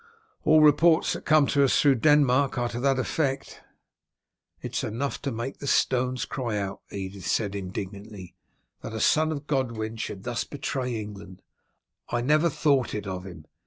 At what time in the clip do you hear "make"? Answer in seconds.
5.31-5.59